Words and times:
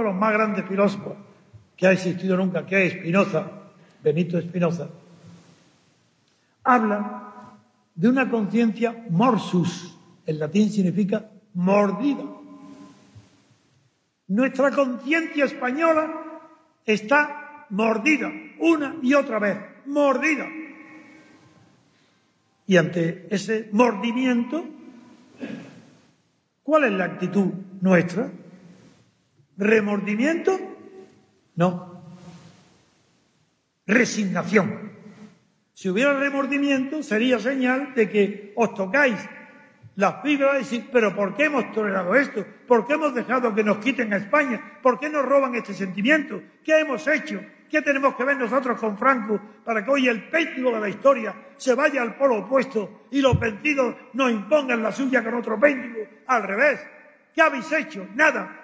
los 0.00 0.14
más 0.14 0.32
grandes 0.32 0.64
filósofos 0.66 1.14
que 1.76 1.88
ha 1.88 1.92
existido 1.92 2.36
nunca, 2.36 2.64
que 2.64 2.86
es 2.86 2.92
Spinoza, 2.92 3.50
Benito 4.02 4.40
Spinoza, 4.40 4.88
habla 6.64 7.58
de 7.94 8.08
una 8.08 8.30
conciencia 8.30 9.04
morsus, 9.10 9.98
en 10.24 10.38
latín 10.38 10.70
significa 10.70 11.28
mordida. 11.54 12.24
Nuestra 14.28 14.70
conciencia 14.70 15.44
española 15.44 16.10
está 16.86 17.66
mordida 17.70 18.30
una 18.60 18.96
y 19.02 19.14
otra 19.14 19.38
vez, 19.38 19.58
mordida. 19.86 20.46
Y 22.66 22.76
ante 22.76 23.26
ese 23.28 23.68
mordimiento, 23.72 24.64
¿cuál 26.62 26.84
es 26.84 26.92
la 26.92 27.04
actitud 27.04 27.48
nuestra? 27.80 28.30
¿Remordimiento? 29.56 30.58
No. 31.56 32.02
Resignación. 33.86 34.92
Si 35.74 35.88
hubiera 35.88 36.12
remordimiento, 36.18 37.02
sería 37.02 37.38
señal 37.38 37.94
de 37.94 38.08
que 38.08 38.52
os 38.56 38.74
tocáis 38.74 39.18
las 39.96 40.22
fibras 40.22 40.54
y 40.54 40.58
decir, 40.58 40.88
pero 40.92 41.14
¿por 41.14 41.34
qué 41.34 41.44
hemos 41.44 41.70
tolerado 41.72 42.14
esto? 42.14 42.44
¿Por 42.66 42.86
qué 42.86 42.94
hemos 42.94 43.14
dejado 43.14 43.54
que 43.54 43.64
nos 43.64 43.78
quiten 43.78 44.12
a 44.12 44.16
España? 44.16 44.78
¿Por 44.80 44.98
qué 44.98 45.10
nos 45.10 45.24
roban 45.24 45.54
este 45.54 45.74
sentimiento? 45.74 46.40
¿Qué 46.64 46.80
hemos 46.80 47.06
hecho? 47.06 47.40
¿Qué 47.68 47.82
tenemos 47.82 48.14
que 48.16 48.24
ver 48.24 48.36
nosotros 48.36 48.78
con 48.78 48.98
Franco 48.98 49.40
para 49.64 49.84
que 49.84 49.90
hoy 49.90 50.08
el 50.08 50.28
péndulo 50.28 50.72
de 50.72 50.80
la 50.80 50.88
historia 50.88 51.34
se 51.56 51.74
vaya 51.74 52.02
al 52.02 52.16
polo 52.16 52.38
opuesto 52.38 53.06
y 53.10 53.20
los 53.20 53.38
vencidos 53.38 53.96
nos 54.12 54.30
impongan 54.30 54.82
la 54.82 54.92
suya 54.92 55.22
con 55.22 55.34
otro 55.34 55.58
péndulo? 55.58 56.06
Al 56.26 56.42
revés. 56.42 56.80
¿Qué 57.34 57.42
habéis 57.42 57.70
hecho? 57.72 58.06
Nada. 58.14 58.61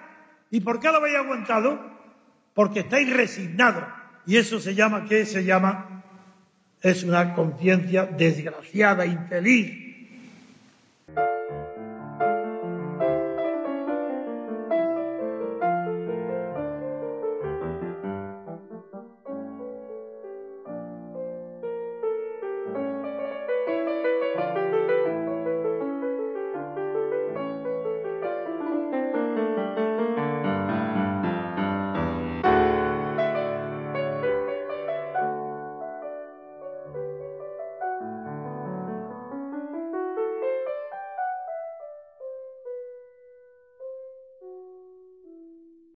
¿Y 0.51 0.61
por 0.61 0.81
qué 0.81 0.89
lo 0.89 0.97
habéis 0.97 1.17
aguantado? 1.17 1.79
Porque 2.55 2.81
estáis 2.81 3.15
resignados. 3.15 3.85
Y 4.27 4.37
eso 4.37 4.61
se 4.61 4.75
llama, 4.75 5.07
¿qué 5.09 5.25
se 5.25 5.45
llama? 5.45 6.05
Es 6.83 7.03
una 7.03 7.35
conciencia 7.35 8.07
desgraciada, 8.07 9.07
infeliz, 9.07 9.88